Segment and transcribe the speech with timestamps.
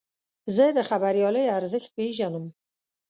[0.55, 2.45] زه د خبریالۍ ارزښت پېژنم.